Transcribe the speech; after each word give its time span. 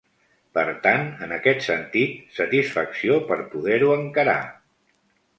Per 0.57 0.61
tant, 0.85 1.03
en 1.25 1.33
aquest 1.35 1.59
sentit, 1.65 2.15
satisfacció 2.37 3.19
per 3.27 3.37
poder-ho 3.51 3.91
encarar. 3.97 4.37